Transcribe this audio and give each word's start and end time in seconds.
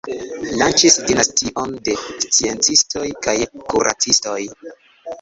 Lanĉis 0.61 0.97
dinastion 1.11 1.77
de 1.89 1.97
sciencistoj 2.07 3.05
kaj 3.29 3.39
kuracistoj. 3.55 4.39